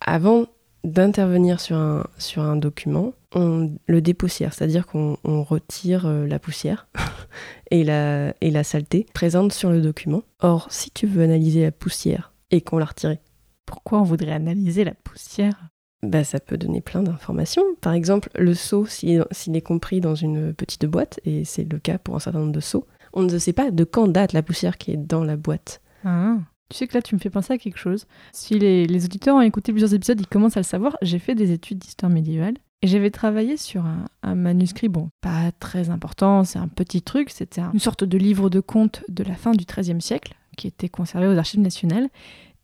[0.00, 0.46] Avant
[0.84, 6.38] d'intervenir sur un, sur un document, on le dépoussière, c'est-à-dire qu'on on retire euh, la
[6.38, 6.86] poussière
[7.70, 10.22] et la, et la saleté présente sur le document.
[10.40, 13.20] Or, si tu veux analyser la poussière et qu'on l'a retirée,
[13.66, 15.68] Pourquoi on voudrait analyser la poussière?
[16.02, 17.64] bah, ça peut donner plein d'informations.
[17.80, 21.78] Par exemple, le seau, s'il s'il est compris dans une petite boîte, et c'est le
[21.78, 24.42] cas pour un certain nombre de seaux, on ne sait pas de quand date la
[24.42, 25.80] poussière qui est dans la boîte.
[26.04, 26.36] Ah.
[26.74, 28.08] Tu sais que là, tu me fais penser à quelque chose.
[28.32, 30.96] Si les, auditeurs ont écouté plusieurs épisodes, ils commencent à le savoir.
[31.02, 35.90] J'ai fait des études d'histoire médiévale et j'avais travaillé sur un, manuscrit, bon, pas très
[35.90, 39.36] important, c'est un petit truc, c'était un- une sorte de livre de contes de la
[39.36, 42.08] fin du XIIIe siècle qui était conservé aux archives nationales.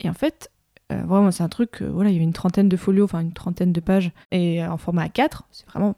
[0.01, 0.51] Et en fait,
[0.91, 3.21] euh, vraiment, c'est un truc, euh, voilà, il y avait une trentaine de folios, enfin
[3.21, 5.95] une trentaine de pages, et euh, en format A4, c'est vraiment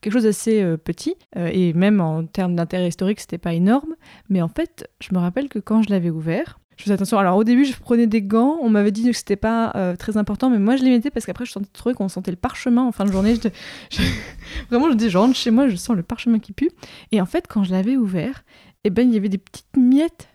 [0.00, 3.96] quelque chose d'assez petit, et même en termes d'intérêt historique, c'était pas énorme.
[4.30, 7.18] Mais en fait, je me rappelle que quand je l'avais ouvert, je faisais attention.
[7.18, 8.56] Alors au début, je prenais des gants.
[8.62, 11.26] On m'avait dit que c'était pas euh, très important, mais moi je les mettais parce
[11.26, 13.34] qu'après je sentais trop qu'on sentait le parchemin en fin de journée.
[13.34, 13.52] J'étais-
[13.90, 14.00] je-
[14.70, 16.70] Vraiment, je dis, je rentre chez moi, je sens le parchemin qui pue.
[17.12, 18.44] Et en fait, quand je l'avais ouvert,
[18.84, 20.28] eh ben il y avait des petites miettes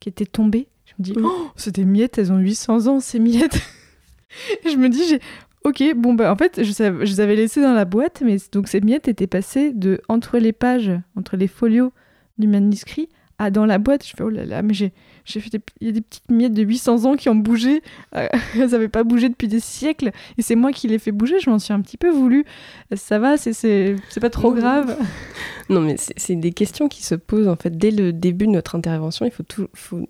[0.00, 0.66] qui étaient tombées.
[0.86, 3.60] Je me dis, oh, c'est des miettes, elles ont 800 ans ces miettes.
[4.64, 5.20] Et je me dis, j'ai
[5.64, 8.66] Ok, bon bah en fait je, je les avais laissées dans la boîte, mais donc
[8.66, 11.92] ces miettes étaient passées de entre les pages, entre les folios
[12.36, 14.04] du manuscrit à dans la boîte.
[14.04, 14.92] Je fais oh là là, mais j'ai
[15.24, 17.82] j'ai fait des, il y a des petites miettes de 800 ans qui ont bougé.
[18.16, 21.38] Euh, elles n'avaient pas bougé depuis des siècles et c'est moi qui les fais bouger.
[21.40, 22.44] Je m'en suis un petit peu voulu.
[22.94, 24.96] Ça va, c'est c'est c'est pas trop grave.
[25.68, 28.52] Non, mais c'est c'est des questions qui se posent en fait dès le début de
[28.52, 29.24] notre intervention.
[29.26, 30.08] Il faut tout, faut-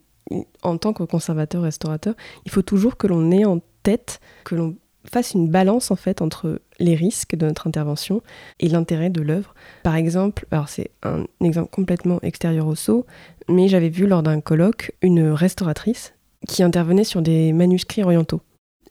[0.63, 2.15] en tant que conservateur restaurateur,
[2.47, 4.77] il faut toujours que l'on ait en tête que l'on
[5.11, 8.23] fasse une balance en fait entre les risques de notre intervention
[8.61, 9.55] et l'intérêt de l'œuvre.
[9.83, 13.07] Par exemple, alors c'est un exemple complètement extérieur au saut,
[13.49, 16.15] mais j'avais vu lors d'un colloque une restauratrice
[16.47, 18.41] qui intervenait sur des manuscrits orientaux.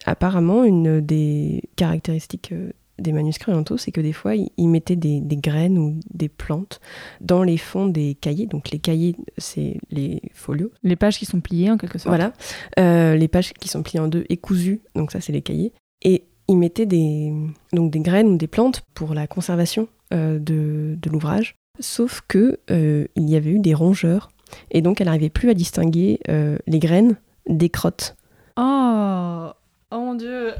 [0.04, 4.96] Apparemment, une des caractéristiques euh, des manuscrits orientaux, c'est que des fois, ils ils mettaient
[4.96, 6.80] des, des graines ou des plantes
[7.20, 8.46] dans les fonds des cahiers.
[8.46, 10.70] Donc les cahiers, c'est les folios.
[10.82, 12.14] Les pages qui sont pliées en quelque sorte.
[12.14, 12.32] Voilà.
[12.78, 15.72] Euh, les pages qui sont pliées en deux et cousues, donc ça, c'est les cahiers.
[16.02, 17.32] Et ils mettaient des,
[17.72, 21.54] donc des graines ou des plantes pour la conservation euh, de, de l'ouvrage.
[21.80, 24.30] sauf que euh, il y avait eu des rongeurs,
[24.70, 27.16] et donc elle n'arrivait plus à distinguer euh, les graines
[27.48, 28.16] des crottes.
[28.56, 29.50] Oh,
[29.90, 30.52] oh mon dieu.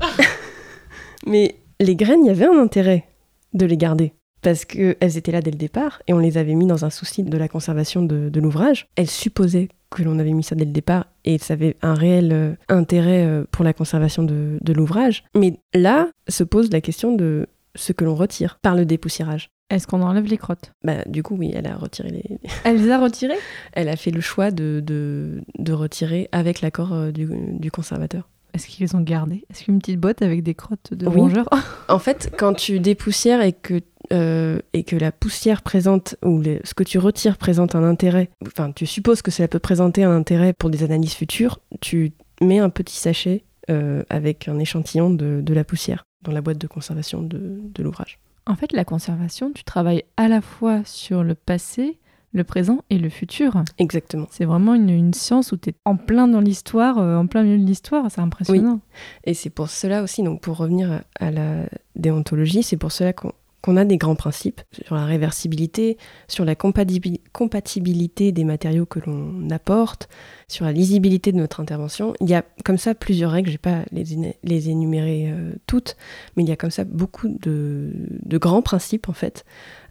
[1.26, 3.05] Mais les graines, il y avait un intérêt
[3.52, 4.14] de les garder.
[4.40, 7.22] Parce qu'elles étaient là dès le départ et on les avait mis dans un souci
[7.22, 8.88] de la conservation de, de l'ouvrage.
[8.96, 12.31] Elles supposaient que l'on avait mis ça dès le départ et ça avait un réel
[12.33, 15.24] euh, intérêt euh, pour la conservation de, de l'ouvrage.
[15.35, 19.48] Mais là se pose la question de ce que l'on retire par le dépoussiérage.
[19.70, 20.72] Est-ce qu'on enlève les crottes?
[20.85, 22.38] Bah, du coup, oui, elle a retiré les.
[22.64, 23.38] Elle les a retirées?
[23.72, 27.26] Elle a fait le choix de, de, de retirer avec l'accord euh, du,
[27.59, 28.28] du conservateur.
[28.52, 31.16] Est-ce qu'ils les ont gardées Est-ce qu'une petite boîte avec des crottes de Oui.
[31.16, 31.48] rongeurs?
[31.88, 33.81] En fait, quand tu dépoussières et que,
[34.12, 38.31] euh, et que la poussière présente, ou les- ce que tu retires présente un intérêt,
[38.46, 42.59] enfin, tu supposes que cela peut présenter un intérêt pour des analyses futures, tu mets
[42.59, 46.66] un petit sachet euh, avec un échantillon de, de la poussière dans la boîte de
[46.66, 47.38] conservation de,
[47.75, 48.18] de l'ouvrage.
[48.46, 51.98] En fait, la conservation, tu travailles à la fois sur le passé,
[52.33, 53.62] le présent et le futur.
[53.79, 54.27] Exactement.
[54.31, 57.42] C'est vraiment une, une science où tu es en plein dans l'histoire, euh, en plein
[57.44, 58.11] milieu de l'histoire.
[58.11, 58.81] C'est impressionnant.
[59.25, 63.33] Et c'est pour cela aussi, donc pour revenir à la déontologie, c'est pour cela qu'on
[63.62, 65.96] qu'on a des grands principes sur la réversibilité,
[66.29, 70.09] sur la compatibi- compatibilité des matériaux que l'on apporte,
[70.48, 72.12] sur la lisibilité de notre intervention.
[72.20, 75.31] Il y a comme ça plusieurs règles, je ne vais pas les, énu- les énumérer
[75.31, 75.96] euh, toutes,
[76.37, 79.44] mais il y a comme ça beaucoup de, de grands principes en fait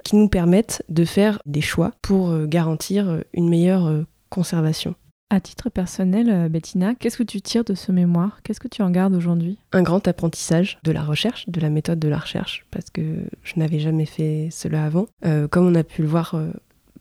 [0.04, 4.96] qui nous permettent de faire des choix pour euh, garantir une meilleure euh, conservation.
[5.34, 8.42] À titre personnel, euh, Bettina, qu'est-ce que tu tires de ce mémoire?
[8.44, 9.58] Qu'est-ce que tu en gardes aujourd'hui?
[9.72, 13.02] Un grand apprentissage de la recherche, de la méthode de la recherche, parce que
[13.42, 15.06] je n'avais jamais fait cela avant.
[15.26, 16.50] Euh, comme on a pu le voir euh,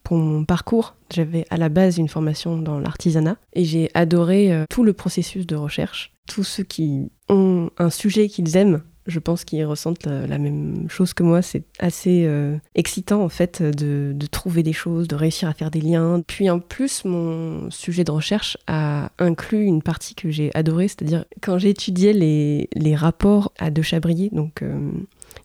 [0.05, 4.85] pour mon parcours, j'avais à la base une formation dans l'artisanat et j'ai adoré tout
[4.85, 6.13] le processus de recherche.
[6.29, 11.13] Tous ceux qui ont un sujet qu'ils aiment, je pense qu'ils ressentent la, même chose
[11.13, 11.43] que moi.
[11.43, 15.81] C'est assez euh, excitant en fait de, trouver des choses, de réussir à faire des
[15.81, 16.23] liens.
[16.27, 21.25] Puis en plus, mon sujet de recherche a inclus une partie que j'ai adorée, c'est-à-dire
[21.43, 24.91] quand j'ai étudié les, les rapports à De Chabrier, donc euh,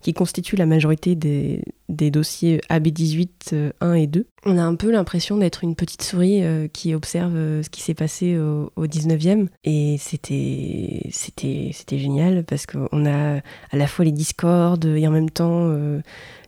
[0.05, 4.27] qui constituent la majorité des, des dossiers AB18 euh, 1 et 2.
[4.45, 7.81] On a un peu l'impression d'être une petite souris euh, qui observe euh, ce qui
[7.81, 9.47] s'est passé au, au 19e.
[9.63, 11.09] Et c'était,
[11.97, 13.41] génial parce qu'on a à
[13.73, 16.01] la fois les discordes et en même temps, euh,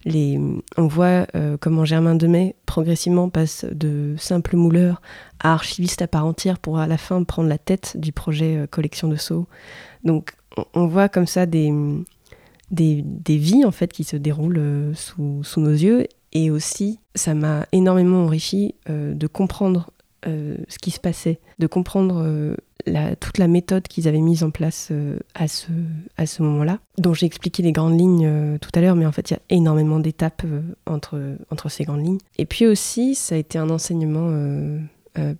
[0.05, 0.39] les,
[0.77, 5.01] on voit euh, comment Germain Demet progressivement passe de simple mouleur
[5.39, 8.67] à archiviste à part entière pour à la fin prendre la tête du projet euh,
[8.67, 9.47] collection de sceaux.
[10.03, 11.73] Donc on, on voit comme ça des
[12.71, 16.99] des, des vies en fait qui se déroulent euh, sous, sous nos yeux et aussi
[17.15, 19.91] ça m'a énormément enrichi euh, de comprendre
[20.27, 22.55] euh, ce qui se passait, de comprendre
[23.19, 24.91] toute la méthode qu'ils avaient mise en place
[25.35, 25.67] à ce,
[26.15, 29.29] à ce moment-là, dont j'ai expliqué les grandes lignes tout à l'heure, mais en fait
[29.29, 30.45] il y a énormément d'étapes
[30.85, 32.19] entre, entre ces grandes lignes.
[32.37, 34.31] Et puis aussi ça a été un enseignement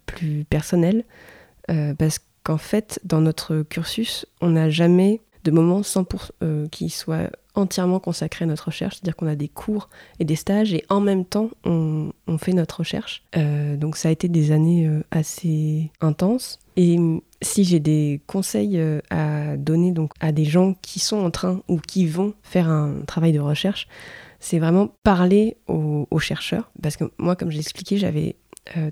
[0.06, 1.06] plus personnel,
[1.68, 7.30] parce qu'en fait dans notre cursus on n'a jamais de moments 100% euh, qui soient
[7.56, 11.00] entièrement consacrés à notre recherche, c'est-à-dire qu'on a des cours et des stages et en
[11.00, 13.24] même temps on, fait notre recherche.
[13.36, 16.60] Euh, donc ça a été des années euh, assez intenses.
[16.76, 21.32] Et hum, si j'ai des conseils à donner donc à des gens qui sont en
[21.32, 23.88] train ou qui vont faire un travail de recherche,
[24.40, 26.72] c'est vraiment parler aux, chercheurs.
[26.82, 28.38] Parce que moi, comme j'ai expliqué, j'avais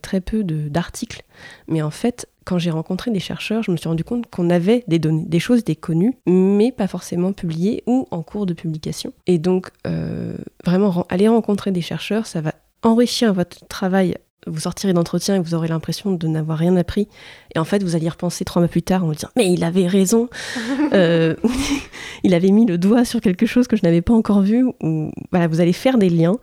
[0.03, 1.23] très peu d'articles.
[1.67, 4.83] Mais en fait, quand j'ai rencontré des chercheurs, je me suis rendu compte qu'on avait
[4.87, 9.13] des données, des choses, des connues, mais pas forcément publiées ou en cours de publication.
[9.25, 12.53] Et donc, euh, vraiment, aller rencontrer des chercheurs, ça va
[12.83, 14.15] enrichir votre travail.
[14.47, 17.07] Vous sortirez d'entretien et vous aurez l'impression de n'avoir rien appris.
[17.55, 19.51] Et en fait, vous allez y repenser trois mois plus tard en vous disant Mais
[19.51, 20.29] il avait raison
[20.93, 21.35] Euh,
[22.23, 24.65] Il avait mis le doigt sur quelque chose que je n'avais pas encore vu.
[24.81, 26.37] Ou, voilà, vous allez faire des liens.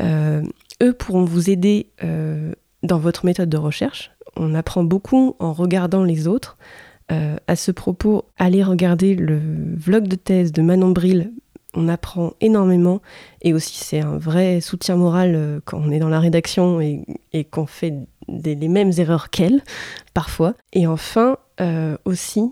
[0.00, 0.42] Euh,
[0.82, 1.90] eux pourront vous aider
[2.82, 4.10] dans votre méthode de recherche.
[4.36, 6.56] On apprend beaucoup en regardant les autres.
[7.12, 9.38] Euh, à ce propos, allez regarder le
[9.76, 11.32] vlog de thèse de Manon Bril.
[11.74, 13.02] On apprend énormément
[13.42, 17.04] et aussi c'est un vrai soutien moral euh, quand on est dans la rédaction et,
[17.50, 17.94] qu'on fait
[18.28, 19.62] les mêmes erreurs qu'elle
[20.14, 20.54] parfois.
[20.72, 22.50] Et enfin, euh, aussi,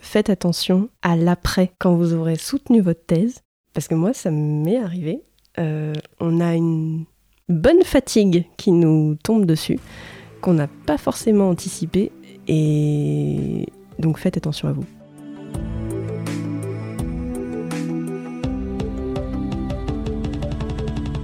[0.00, 4.78] faites attention à l'après quand vous aurez soutenu votre thèse parce que moi ça m'est
[4.78, 5.22] arrivé.
[5.58, 7.04] On a une
[7.48, 9.78] bonne fatigue qui nous tombe dessus
[10.40, 12.12] qu'on n'a pas forcément anticipé
[12.48, 13.66] et
[13.98, 14.84] donc faites attention à vous.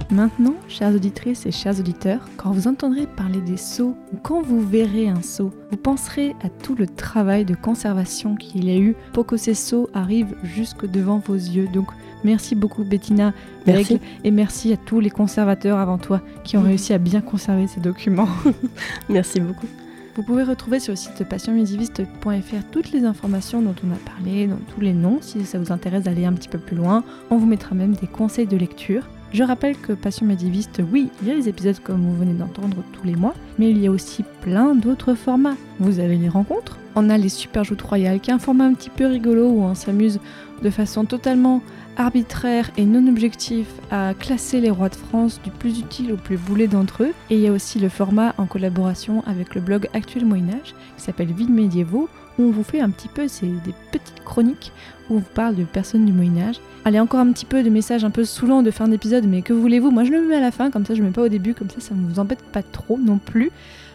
[0.09, 4.61] Maintenant, chères auditrices et chers auditeurs, quand vous entendrez parler des seaux ou quand vous
[4.61, 8.95] verrez un seau, vous penserez à tout le travail de conservation qu'il y a eu
[9.13, 11.67] pour que ces seaux arrivent jusque devant vos yeux.
[11.67, 11.87] Donc
[12.23, 13.33] merci beaucoup Bettina
[13.67, 13.99] Merci.
[14.23, 17.81] Et merci à tous les conservateurs avant toi qui ont réussi à bien conserver ces
[17.81, 18.29] documents.
[19.09, 19.67] Merci beaucoup.
[20.15, 24.57] Vous pouvez retrouver sur le site passionmédiéviste.fr toutes les informations dont on a parlé, dont
[24.73, 27.03] tous les noms, si ça vous intéresse d'aller un petit peu plus loin.
[27.29, 29.07] On vous mettra même des conseils de lecture.
[29.31, 32.77] Je rappelle que Passion médiéviste, oui, il y a les épisodes comme vous venez d'entendre
[32.93, 35.57] tous les mois, mais il y a aussi plein d'autres formats.
[35.79, 38.73] Vous avez les rencontres, on a les super joutes royales, qui est un format un
[38.73, 40.19] petit peu rigolo où on s'amuse
[40.63, 41.61] de façon totalement
[41.97, 46.37] arbitraire et non objectif à classer les rois de France du plus utile au plus
[46.37, 47.13] boulet d'entre eux.
[47.29, 51.03] Et il y a aussi le format en collaboration avec le blog Actuel Moyen-Âge qui
[51.03, 54.71] s'appelle Vides médiévaux où on vous fait un petit peu des petites chroniques
[55.09, 56.59] où on vous parle de personnes du Moyen-Âge.
[56.85, 59.53] Allez, encore un petit peu de messages un peu saoulants de fin d'épisode, mais que
[59.53, 59.91] voulez-vous?
[59.91, 61.53] Moi je le mets à la fin, comme ça je le mets pas au début,
[61.53, 63.51] comme ça ça ne vous embête pas trop non plus.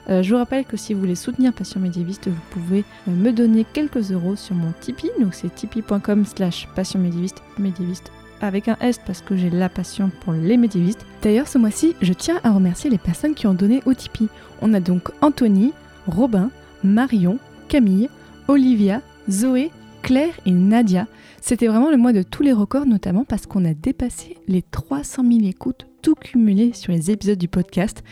[0.08, 3.32] Euh, je vous rappelle que si vous voulez soutenir Passion médiéviste, vous pouvez euh, me
[3.32, 5.10] donner quelques euros sur mon Tipeee.
[5.20, 10.10] Donc c'est tipeee.com slash passion médiéviste, médiéviste avec un S parce que j'ai la passion
[10.20, 11.06] pour les médiévistes.
[11.22, 14.28] D'ailleurs, ce mois-ci, je tiens à remercier les personnes qui ont donné au Tipeee.
[14.60, 15.72] On a donc Anthony,
[16.08, 16.50] Robin,
[16.82, 17.38] Marion,
[17.68, 18.08] Camille,
[18.48, 19.00] Olivia,
[19.30, 19.70] Zoé,
[20.02, 21.06] Claire et Nadia.
[21.40, 25.22] C'était vraiment le mois de tous les records, notamment parce qu'on a dépassé les 300
[25.22, 28.02] 000 écoutes, tout cumulé sur les épisodes du podcast.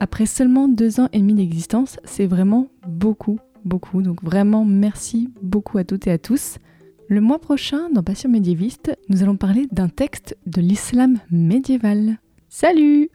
[0.00, 4.02] Après seulement deux ans et demi d'existence, c'est vraiment beaucoup, beaucoup.
[4.02, 6.58] Donc vraiment merci beaucoup à toutes et à tous.
[7.08, 12.18] Le mois prochain, dans Passion médiéviste, nous allons parler d'un texte de l'islam médiéval.
[12.48, 13.10] Salut